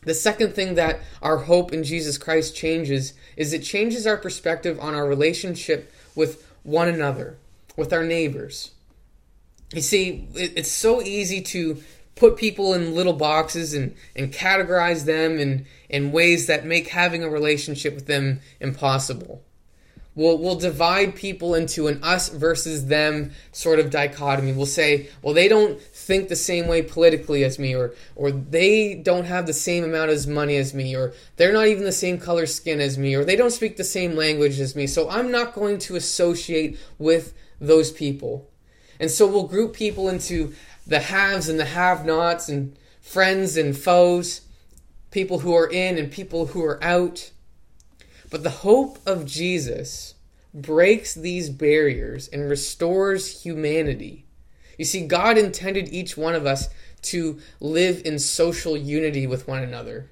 The 0.03 0.15
second 0.15 0.55
thing 0.55 0.75
that 0.75 1.01
our 1.23 1.39
hope 1.39 1.73
in 1.73 1.83
Jesus 1.83 2.19
Christ 2.19 2.55
changes 2.55 3.15
is 3.37 3.53
it 3.53 3.63
changes 3.63 4.07
our 4.07 4.19
perspective 4.19 4.79
on 4.79 4.95
our 4.95 5.09
relationship 5.09 5.93
with 6.15 6.47
one 6.63 6.89
another, 6.89 7.39
with 7.77 7.93
our 7.93 8.05
neighbors. 8.05 8.71
You 9.75 9.83
see, 9.83 10.29
it, 10.35 10.53
it's 10.57 10.71
so 10.71 11.03
easy 11.03 11.41
to 11.43 11.83
put 12.15 12.37
people 12.37 12.75
in 12.75 12.95
little 12.95 13.13
boxes 13.13 13.75
and, 13.75 13.95
and 14.15 14.33
categorize 14.33 15.05
them 15.05 15.39
in, 15.39 15.67
in 15.89 16.13
ways 16.13 16.47
that 16.47 16.65
make 16.65 16.89
having 16.89 17.25
a 17.25 17.29
relationship 17.29 17.95
with 17.95 18.07
them 18.07 18.41
impossible. 18.61 19.43
We'll, 20.15 20.39
we'll 20.39 20.55
divide 20.55 21.17
people 21.17 21.57
into 21.57 21.89
an 21.89 22.05
us 22.05 22.29
versus 22.29 22.87
them 22.87 23.33
sort 23.51 23.81
of 23.81 23.91
dichotomy. 23.91 24.53
We'll 24.53 24.67
say, 24.67 25.09
well, 25.23 25.35
they 25.35 25.49
don't 25.49 25.83
think 25.83 26.29
the 26.29 26.37
same 26.37 26.69
way 26.69 26.83
politically 26.83 27.43
as 27.43 27.59
me, 27.59 27.75
or, 27.75 27.95
or 28.15 28.31
they 28.31 28.95
don't 28.95 29.25
have 29.25 29.49
the 29.49 29.53
same 29.53 29.83
amount 29.83 30.13
of 30.13 30.29
money 30.29 30.57
as 30.57 30.73
me, 30.73 30.95
or 30.95 31.15
they're 31.37 31.53
not 31.53 31.67
even 31.67 31.83
the 31.83 31.91
same 31.91 32.19
color 32.19 32.47
skin 32.47 32.81
as 32.81 32.97
me, 32.97 33.17
or 33.17 33.25
they 33.25 33.35
don't 33.35 33.51
speak 33.51 33.77
the 33.77 33.83
same 33.83 34.15
language 34.15 34.61
as 34.61 34.77
me, 34.77 34.87
so 34.87 35.11
I'm 35.11 35.33
not 35.33 35.53
going 35.53 35.79
to 35.79 35.97
associate 35.97 36.79
with 36.97 37.35
those 37.61 37.91
people. 37.91 38.49
And 39.01 39.11
so 39.11 39.27
we'll 39.27 39.47
group 39.47 39.75
people 39.75 40.09
into 40.09 40.55
the 40.87 41.01
haves 41.01 41.49
and 41.49 41.59
the 41.59 41.65
have 41.65 42.05
nots, 42.05 42.49
and 42.49 42.77
friends 43.01 43.57
and 43.57 43.77
foes, 43.77 44.43
people 45.11 45.41
who 45.41 45.55
are 45.55 45.71
in 45.71 45.99
and 45.99 46.11
people 46.11 46.47
who 46.47 46.65
are 46.65 46.83
out. 46.83 47.31
But 48.31 48.43
the 48.43 48.51
hope 48.51 48.99
of 49.07 49.27
Jesus 49.27 50.15
breaks 50.53 51.15
these 51.15 51.51
barriers 51.51 52.29
and 52.29 52.49
restores 52.49 53.43
humanity. 53.43 54.25
You 54.79 54.85
see, 54.85 55.07
God 55.07 55.39
intended 55.39 55.89
each 55.93 56.17
one 56.17 56.35
of 56.35 56.47
us 56.47 56.69
to 57.03 57.39
live 57.61 58.03
in 58.05 58.19
social 58.19 58.77
unity 58.77 59.27
with 59.27 59.47
one 59.47 59.63
another. 59.63 60.11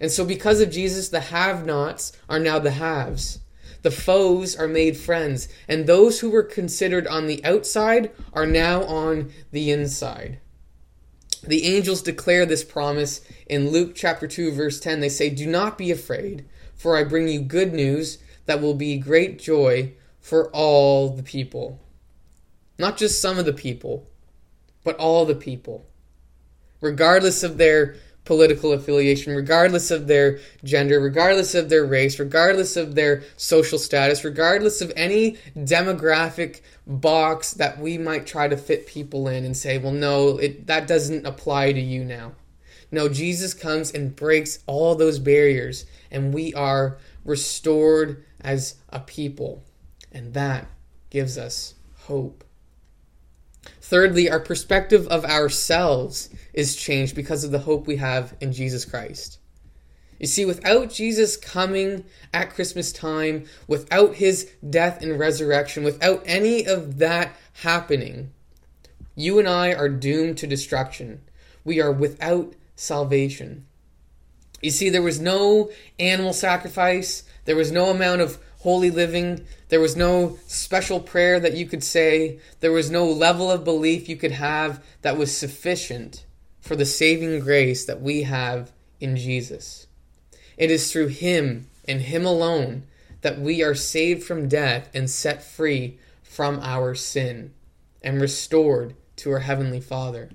And 0.00 0.10
so, 0.10 0.24
because 0.24 0.60
of 0.60 0.70
Jesus, 0.70 1.08
the 1.08 1.20
have 1.20 1.66
nots 1.66 2.12
are 2.28 2.38
now 2.38 2.58
the 2.58 2.72
haves. 2.72 3.40
The 3.82 3.90
foes 3.90 4.54
are 4.54 4.68
made 4.68 4.96
friends, 4.96 5.48
and 5.66 5.86
those 5.86 6.20
who 6.20 6.30
were 6.30 6.42
considered 6.42 7.06
on 7.06 7.26
the 7.26 7.42
outside 7.44 8.10
are 8.32 8.46
now 8.46 8.82
on 8.84 9.32
the 9.52 9.70
inside. 9.70 10.38
The 11.42 11.64
angels 11.64 12.02
declare 12.02 12.44
this 12.44 12.64
promise 12.64 13.22
in 13.46 13.70
Luke 13.70 13.94
chapter 13.94 14.26
2 14.26 14.52
verse 14.52 14.78
10. 14.78 15.00
They 15.00 15.08
say, 15.08 15.30
"Do 15.30 15.46
not 15.46 15.78
be 15.78 15.90
afraid, 15.90 16.44
for 16.74 16.96
I 16.96 17.04
bring 17.04 17.28
you 17.28 17.40
good 17.40 17.72
news 17.72 18.18
that 18.44 18.60
will 18.60 18.74
be 18.74 18.98
great 18.98 19.38
joy 19.38 19.92
for 20.20 20.50
all 20.50 21.08
the 21.08 21.22
people." 21.22 21.80
Not 22.78 22.98
just 22.98 23.20
some 23.20 23.38
of 23.38 23.46
the 23.46 23.52
people, 23.52 24.06
but 24.84 24.96
all 24.96 25.24
the 25.24 25.34
people. 25.34 25.86
Regardless 26.80 27.42
of 27.42 27.56
their 27.56 27.96
political 28.30 28.72
affiliation, 28.72 29.34
regardless 29.34 29.90
of 29.90 30.06
their 30.06 30.38
gender, 30.62 31.00
regardless 31.00 31.52
of 31.52 31.68
their 31.68 31.84
race, 31.84 32.16
regardless 32.20 32.76
of 32.76 32.94
their 32.94 33.24
social 33.36 33.76
status, 33.76 34.22
regardless 34.22 34.80
of 34.80 34.92
any 34.94 35.32
demographic 35.56 36.60
box 36.86 37.54
that 37.54 37.80
we 37.80 37.98
might 37.98 38.28
try 38.28 38.46
to 38.46 38.56
fit 38.56 38.86
people 38.86 39.26
in 39.26 39.44
and 39.44 39.56
say, 39.56 39.78
well, 39.78 39.90
no, 39.90 40.38
it, 40.38 40.68
that 40.68 40.86
doesn't 40.86 41.26
apply 41.26 41.72
to 41.72 41.80
you 41.80 42.04
now. 42.04 42.30
No, 42.92 43.08
Jesus 43.08 43.52
comes 43.52 43.90
and 43.90 44.14
breaks 44.14 44.60
all 44.68 44.94
those 44.94 45.18
barriers, 45.18 45.84
and 46.08 46.32
we 46.32 46.54
are 46.54 46.98
restored 47.24 48.24
as 48.40 48.76
a 48.90 49.00
people. 49.00 49.64
And 50.12 50.34
that 50.34 50.68
gives 51.10 51.36
us 51.36 51.74
hope. 52.02 52.44
Thirdly, 53.80 54.30
our 54.30 54.40
perspective 54.40 55.06
of 55.08 55.24
ourselves 55.24 56.30
is 56.52 56.76
changed 56.76 57.14
because 57.14 57.44
of 57.44 57.50
the 57.50 57.60
hope 57.60 57.86
we 57.86 57.96
have 57.96 58.34
in 58.40 58.52
Jesus 58.52 58.84
Christ. 58.84 59.38
You 60.18 60.26
see, 60.26 60.44
without 60.44 60.90
Jesus 60.90 61.36
coming 61.36 62.04
at 62.32 62.50
Christmas 62.50 62.92
time, 62.92 63.46
without 63.66 64.16
his 64.16 64.50
death 64.68 65.02
and 65.02 65.18
resurrection, 65.18 65.82
without 65.82 66.22
any 66.26 66.66
of 66.66 66.98
that 66.98 67.34
happening, 67.54 68.30
you 69.14 69.38
and 69.38 69.48
I 69.48 69.72
are 69.72 69.88
doomed 69.88 70.38
to 70.38 70.46
destruction. 70.46 71.22
We 71.64 71.80
are 71.80 71.90
without 71.90 72.54
salvation. 72.76 73.66
You 74.62 74.70
see, 74.70 74.90
there 74.90 75.02
was 75.02 75.20
no 75.20 75.70
animal 75.98 76.34
sacrifice, 76.34 77.24
there 77.46 77.56
was 77.56 77.72
no 77.72 77.90
amount 77.90 78.20
of 78.20 78.38
holy 78.60 78.90
living. 78.90 79.46
There 79.68 79.80
was 79.80 79.96
no 79.96 80.38
special 80.46 81.00
prayer 81.00 81.40
that 81.40 81.54
you 81.54 81.66
could 81.66 81.82
say. 81.82 82.40
There 82.60 82.72
was 82.72 82.90
no 82.90 83.06
level 83.06 83.50
of 83.50 83.64
belief 83.64 84.08
you 84.08 84.16
could 84.16 84.32
have 84.32 84.84
that 85.02 85.16
was 85.16 85.36
sufficient 85.36 86.26
for 86.60 86.76
the 86.76 86.84
saving 86.84 87.40
grace 87.40 87.86
that 87.86 88.02
we 88.02 88.22
have 88.22 88.70
in 89.00 89.16
Jesus. 89.16 89.86
It 90.58 90.70
is 90.70 90.92
through 90.92 91.08
Him 91.08 91.68
and 91.88 92.02
Him 92.02 92.26
alone 92.26 92.84
that 93.22 93.40
we 93.40 93.62
are 93.62 93.74
saved 93.74 94.24
from 94.24 94.48
death 94.48 94.90
and 94.92 95.08
set 95.08 95.42
free 95.42 95.98
from 96.22 96.60
our 96.60 96.94
sin 96.94 97.54
and 98.02 98.20
restored 98.20 98.94
to 99.16 99.32
our 99.32 99.40
Heavenly 99.40 99.80
Father. 99.80 100.30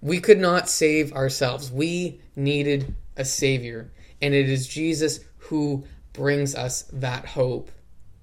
We 0.00 0.20
could 0.20 0.38
not 0.38 0.70
save 0.70 1.12
ourselves. 1.12 1.70
We 1.70 2.22
needed 2.34 2.94
a 3.16 3.26
Savior, 3.26 3.92
and 4.22 4.32
it 4.32 4.48
is 4.48 4.66
Jesus 4.66 5.20
who 5.36 5.84
brings 6.20 6.54
us 6.54 6.82
that 6.92 7.24
hope. 7.24 7.70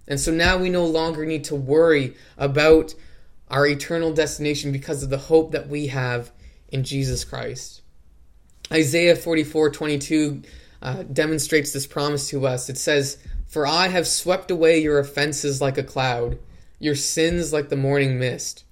And 0.07 0.19
so 0.19 0.31
now 0.31 0.55
we 0.55 0.69
no 0.69 0.85
longer 0.85 1.25
need 1.25 1.45
to 1.45 1.55
worry 1.55 2.15
about 2.37 2.93
our 3.47 3.65
eternal 3.65 4.13
destination 4.13 4.71
because 4.71 5.01
of 5.01 5.09
the 5.09 5.17
hope 5.17 5.51
that 5.53 5.67
we 5.67 5.87
have 5.87 6.29
in 6.69 6.83
Jesus 6.83 7.23
Christ. 7.23 7.81
Isaiah 8.71 9.15
44 9.15 9.71
22 9.71 10.43
uh, 10.79 11.03
demonstrates 11.11 11.73
this 11.73 11.87
promise 11.87 12.29
to 12.29 12.45
us. 12.45 12.69
It 12.69 12.77
says, 12.77 13.17
For 13.47 13.65
I 13.65 13.87
have 13.87 14.05
swept 14.05 14.51
away 14.51 14.77
your 14.77 14.99
offenses 14.99 15.59
like 15.59 15.79
a 15.79 15.83
cloud, 15.83 16.37
your 16.77 16.93
sins 16.93 17.51
like 17.51 17.69
the 17.69 17.75
morning 17.75 18.19
mist. 18.19 18.63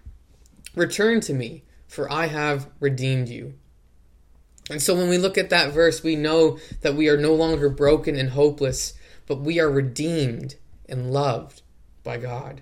Return 0.76 1.20
to 1.22 1.34
me, 1.34 1.64
for 1.88 2.12
I 2.12 2.28
have 2.28 2.70
redeemed 2.80 3.30
you. 3.30 3.56
And 4.70 4.80
so 4.80 4.94
when 4.96 5.10
we 5.10 5.18
look 5.18 5.38
at 5.40 5.50
that 5.50 5.72
verse, 5.72 6.04
we 6.04 6.16
know 6.16 6.60
that 6.82 6.94
we 6.94 7.10
are 7.10 7.18
no 7.18 7.34
longer 7.34 7.70
broken 7.70 8.16
and 8.16 8.30
hopeless, 8.30 8.94
but 9.28 9.40
we 9.42 9.60
are 9.60 9.70
redeemed 9.70 10.56
and 10.88 11.12
loved 11.12 11.62
by 12.04 12.18
God. 12.18 12.62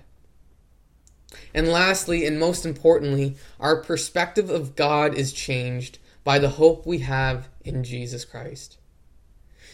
And 1.52 1.68
lastly, 1.68 2.26
and 2.26 2.38
most 2.38 2.64
importantly, 2.64 3.36
our 3.60 3.82
perspective 3.82 4.50
of 4.50 4.76
God 4.76 5.14
is 5.14 5.32
changed 5.32 5.98
by 6.22 6.38
the 6.38 6.48
hope 6.48 6.86
we 6.86 6.98
have 7.00 7.48
in 7.64 7.84
Jesus 7.84 8.24
Christ. 8.24 8.78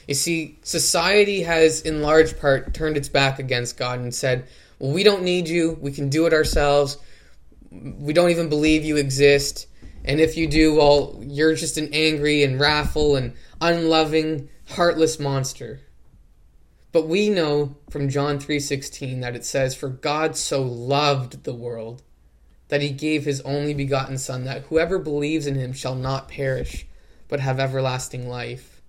You 0.08 0.14
see, 0.14 0.58
society 0.62 1.42
has 1.42 1.82
in 1.82 2.02
large 2.02 2.38
part 2.40 2.74
turned 2.74 2.96
its 2.96 3.08
back 3.08 3.38
against 3.38 3.76
God 3.76 4.00
and 4.00 4.14
said, 4.14 4.48
well, 4.78 4.92
we 4.92 5.04
don't 5.04 5.22
need 5.22 5.48
you. 5.48 5.78
We 5.80 5.92
can 5.92 6.08
do 6.08 6.26
it 6.26 6.32
ourselves. 6.32 6.96
we 7.70 8.12
don't 8.12 8.30
even 8.30 8.48
believe 8.48 8.84
you 8.84 8.96
exist. 8.96 9.66
And 10.04 10.20
if 10.20 10.36
you 10.36 10.46
do, 10.46 10.74
well, 10.74 11.20
you're 11.22 11.54
just 11.54 11.76
an 11.76 11.90
angry 11.92 12.42
and 12.42 12.58
wrathful 12.58 13.16
and 13.16 13.34
unloving, 13.60 14.48
heartless 14.70 15.20
monster. 15.20 15.80
But 16.92 17.06
we 17.06 17.28
know 17.28 17.76
from 17.88 18.08
John 18.08 18.38
3:16 18.38 19.20
that 19.20 19.36
it 19.36 19.44
says 19.44 19.74
for 19.74 19.88
God 19.88 20.36
so 20.36 20.62
loved 20.62 21.44
the 21.44 21.54
world 21.54 22.02
that 22.68 22.82
he 22.82 22.90
gave 22.90 23.24
his 23.24 23.40
only 23.42 23.74
begotten 23.74 24.18
son 24.18 24.44
that 24.44 24.62
whoever 24.62 24.98
believes 24.98 25.46
in 25.46 25.54
him 25.54 25.72
shall 25.72 25.94
not 25.94 26.28
perish 26.28 26.86
but 27.28 27.40
have 27.40 27.60
everlasting 27.60 28.28
life. 28.28 28.80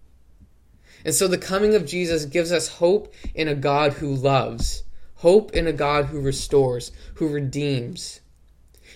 And 1.06 1.14
so 1.14 1.28
the 1.28 1.38
coming 1.38 1.76
of 1.76 1.86
Jesus 1.86 2.26
gives 2.26 2.52
us 2.52 2.68
hope 2.68 3.14
in 3.34 3.48
a 3.48 3.56
God 3.56 3.94
who 3.94 4.14
loves, 4.14 4.84
hope 5.16 5.52
in 5.54 5.68
a 5.68 5.74
God 5.74 6.06
who 6.06 6.20
restores, 6.20 6.92
who 7.16 7.28
redeems. 7.28 8.20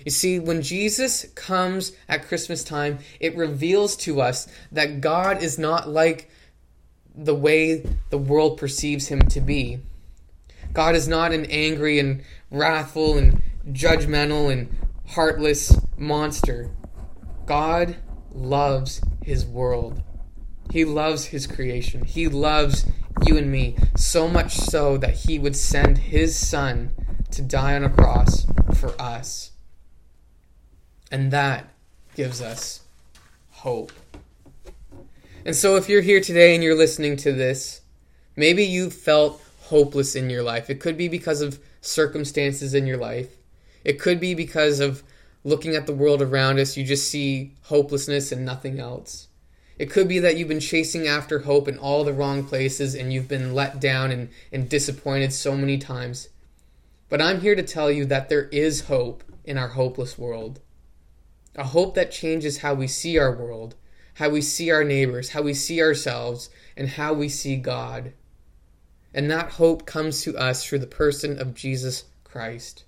You 0.04 0.12
see, 0.12 0.40
when 0.40 0.62
Jesus 0.62 1.26
comes 1.36 1.94
at 2.08 2.28
Christmas 2.28 2.64
time, 2.64 3.00
it 3.20 3.36
reveals 3.36 3.96
to 3.98 4.22
us 4.22 4.48
that 4.72 5.02
God 5.02 5.42
is 5.42 5.58
not 5.58 5.90
like 5.90 6.30
the 7.18 7.36
way 7.36 7.86
the 8.10 8.18
world 8.18 8.58
perceives 8.58 9.08
him 9.08 9.22
to 9.30 9.42
be. 9.42 9.80
God 10.74 10.96
is 10.96 11.08
not 11.08 11.32
an 11.32 11.46
angry 11.46 12.00
and 12.00 12.24
wrathful 12.52 13.18
and 13.18 13.42
judgmental 13.72 14.52
and 14.52 14.70
heartless 15.08 15.80
monster. 15.98 16.70
God 17.46 17.98
loves 18.32 19.02
his 19.24 19.46
world. 19.46 20.02
He 20.72 20.84
loves 20.84 21.26
his 21.26 21.48
creation. 21.48 22.04
He 22.04 22.28
loves 22.28 22.86
you 23.26 23.38
and 23.38 23.52
me 23.52 23.78
so 23.96 24.28
much 24.28 24.56
so 24.56 24.98
that 24.98 25.14
he 25.14 25.40
would 25.40 25.56
send 25.56 25.98
his 25.98 26.38
son 26.38 26.92
to 27.32 27.42
die 27.42 27.76
on 27.76 27.84
a 27.84 27.90
cross 27.90 28.46
for 28.76 29.00
us. 29.02 29.52
And 31.12 31.32
that 31.32 31.68
gives 32.16 32.42
us 32.42 32.82
hope. 33.52 33.92
And 35.46 35.56
so, 35.56 35.76
if 35.76 35.88
you're 35.88 36.02
here 36.02 36.20
today 36.20 36.56
and 36.56 36.64
you're 36.64 36.76
listening 36.76 37.16
to 37.18 37.32
this, 37.32 37.82
maybe 38.36 38.64
you 38.64 38.90
felt 38.90 39.42
hopeless 39.62 40.16
in 40.16 40.30
your 40.30 40.42
life. 40.42 40.70
It 40.72 40.80
could 40.80 40.98
be 40.98 41.08
because 41.08 41.42
of 41.42 41.60
circumstances 41.82 42.74
in 42.74 42.88
your 42.88 42.98
life, 42.98 43.38
it 43.84 44.00
could 44.00 44.20
be 44.20 44.34
because 44.34 44.80
of 44.80 45.04
looking 45.44 45.76
at 45.76 45.86
the 45.86 45.94
world 45.94 46.24
around 46.24 46.60
us, 46.60 46.76
you 46.76 46.84
just 46.84 47.10
see 47.10 47.54
hopelessness 47.66 48.32
and 48.32 48.44
nothing 48.44 48.80
else. 48.80 49.28
It 49.78 49.92
could 49.92 50.08
be 50.08 50.18
that 50.20 50.38
you've 50.38 50.48
been 50.48 50.60
chasing 50.60 51.08
after 51.08 51.40
hope 51.40 51.68
in 51.68 51.78
all 51.78 52.04
the 52.04 52.14
wrong 52.14 52.44
places 52.46 52.96
and 52.96 53.14
you've 53.14 53.28
been 53.28 53.54
let 53.54 53.80
down 53.80 54.12
and, 54.12 54.30
and 54.52 54.68
disappointed 54.68 55.32
so 55.32 55.56
many 55.56 55.78
times. 55.78 56.30
But 57.10 57.22
I'm 57.22 57.42
here 57.42 57.56
to 57.56 57.62
tell 57.62 57.92
you 57.92 58.06
that 58.06 58.30
there 58.30 58.46
is 58.46 58.88
hope 58.88 59.24
in 59.44 59.58
our 59.58 59.70
hopeless 59.70 60.18
world. 60.18 60.62
A 61.56 61.66
hope 61.66 61.94
that 61.94 62.12
changes 62.12 62.60
how 62.60 62.74
we 62.74 62.88
see 62.88 63.20
our 63.20 63.36
world, 63.36 63.76
how 64.16 64.30
we 64.30 64.42
see 64.42 64.72
our 64.72 64.84
neighbors, 64.84 65.30
how 65.30 65.42
we 65.42 65.54
see 65.54 65.82
ourselves, 65.82 66.50
and 66.76 66.90
how 66.90 67.14
we 67.14 67.30
see 67.30 67.56
God. 67.56 68.14
And 69.14 69.32
that 69.32 69.52
hope 69.54 69.86
comes 69.86 70.22
to 70.24 70.38
us 70.38 70.66
through 70.66 70.80
the 70.80 70.88
person 70.88 71.40
of 71.40 71.54
Jesus 71.54 72.06
Christ. 72.24 72.84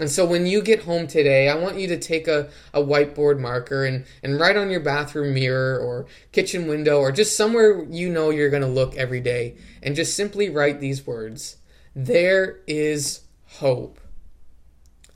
And 0.00 0.10
so 0.10 0.24
when 0.24 0.46
you 0.46 0.62
get 0.62 0.84
home 0.84 1.06
today, 1.06 1.48
I 1.48 1.54
want 1.54 1.78
you 1.78 1.86
to 1.88 1.98
take 1.98 2.26
a, 2.26 2.48
a 2.72 2.80
whiteboard 2.80 3.38
marker 3.38 3.84
and, 3.84 4.04
and 4.22 4.40
write 4.40 4.56
on 4.56 4.70
your 4.70 4.80
bathroom 4.80 5.34
mirror 5.34 5.78
or 5.78 6.06
kitchen 6.32 6.66
window 6.66 6.98
or 6.98 7.12
just 7.12 7.36
somewhere 7.36 7.84
you 7.84 8.08
know 8.08 8.30
you're 8.30 8.50
going 8.50 8.62
to 8.62 8.68
look 8.68 8.96
every 8.96 9.20
day 9.20 9.56
and 9.82 9.94
just 9.94 10.16
simply 10.16 10.48
write 10.48 10.80
these 10.80 11.06
words 11.06 11.56
There 11.94 12.60
is 12.66 13.20
hope. 13.46 14.00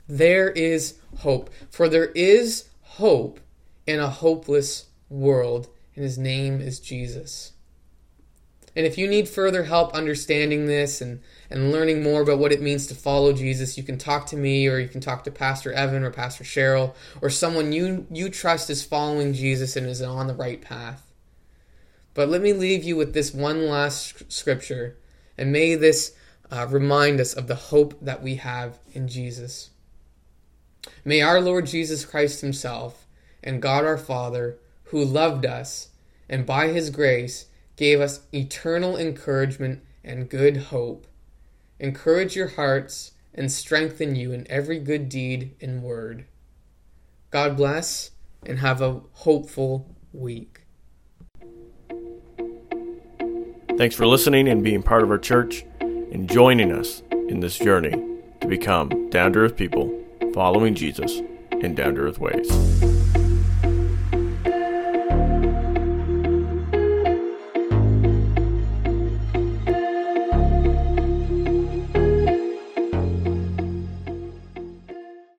There 0.07 0.51
is 0.51 0.99
hope. 1.17 1.49
For 1.69 1.89
there 1.89 2.11
is 2.11 2.69
hope 2.81 3.39
in 3.87 3.99
a 3.99 4.09
hopeless 4.09 4.85
world, 5.09 5.69
and 5.95 6.03
his 6.03 6.17
name 6.17 6.61
is 6.61 6.79
Jesus. 6.79 7.53
And 8.75 8.85
if 8.85 8.95
you 8.95 9.07
need 9.07 9.27
further 9.27 9.63
help 9.63 9.95
understanding 9.95 10.67
this 10.67 11.01
and, 11.01 11.21
and 11.49 11.71
learning 11.71 12.03
more 12.03 12.21
about 12.21 12.37
what 12.37 12.51
it 12.51 12.61
means 12.61 12.85
to 12.87 12.95
follow 12.95 13.33
Jesus, 13.33 13.75
you 13.75 13.83
can 13.83 13.97
talk 13.97 14.27
to 14.27 14.37
me 14.37 14.67
or 14.67 14.77
you 14.77 14.87
can 14.87 15.01
talk 15.01 15.23
to 15.23 15.31
Pastor 15.31 15.73
Evan 15.73 16.03
or 16.03 16.11
Pastor 16.11 16.43
Cheryl 16.43 16.93
or 17.19 17.31
someone 17.31 17.71
you, 17.71 18.05
you 18.11 18.29
trust 18.29 18.69
is 18.69 18.83
following 18.83 19.33
Jesus 19.33 19.75
and 19.75 19.87
is 19.87 20.03
on 20.03 20.27
the 20.27 20.35
right 20.35 20.61
path. 20.61 21.11
But 22.13 22.29
let 22.29 22.41
me 22.41 22.53
leave 22.53 22.83
you 22.83 22.95
with 22.95 23.15
this 23.15 23.33
one 23.33 23.67
last 23.67 24.31
scripture, 24.31 24.97
and 25.39 25.51
may 25.51 25.73
this 25.73 26.15
uh, 26.51 26.67
remind 26.69 27.19
us 27.19 27.33
of 27.33 27.47
the 27.47 27.55
hope 27.55 27.99
that 28.01 28.21
we 28.21 28.35
have 28.35 28.79
in 28.93 29.07
Jesus. 29.07 29.71
May 31.03 31.21
our 31.21 31.41
Lord 31.41 31.65
Jesus 31.65 32.05
Christ 32.05 32.41
Himself 32.41 33.07
and 33.43 33.61
God 33.61 33.85
our 33.85 33.97
Father, 33.97 34.57
who 34.87 35.03
loved 35.03 35.45
us 35.45 35.89
and 36.29 36.45
by 36.45 36.69
His 36.69 36.89
grace 36.89 37.45
gave 37.75 38.01
us 38.01 38.21
eternal 38.33 38.97
encouragement 38.97 39.81
and 40.03 40.29
good 40.29 40.57
hope. 40.57 41.07
Encourage 41.79 42.35
your 42.35 42.47
hearts 42.49 43.11
and 43.33 43.51
strengthen 43.51 44.15
you 44.15 44.31
in 44.31 44.49
every 44.49 44.79
good 44.79 45.09
deed 45.09 45.55
and 45.61 45.83
word. 45.83 46.25
God 47.29 47.55
bless 47.55 48.11
and 48.45 48.59
have 48.59 48.81
a 48.81 49.01
hopeful 49.13 49.95
week. 50.11 50.61
Thanks 53.77 53.95
for 53.95 54.07
listening 54.07 54.47
and 54.47 54.63
being 54.63 54.81
part 54.81 55.03
of 55.03 55.11
our 55.11 55.19
church 55.19 55.63
and 55.81 56.27
joining 56.27 56.71
us 56.71 57.03
in 57.11 57.41
this 57.41 57.57
journey 57.57 58.01
to 58.41 58.47
become 58.47 59.09
down 59.09 59.33
to 59.33 59.39
earth 59.39 59.55
people 59.55 59.93
following 60.33 60.73
Jesus 60.73 61.21
in 61.51 61.75
down 61.75 61.95
to 61.95 62.01
earth 62.01 62.17
ways. 62.17 62.86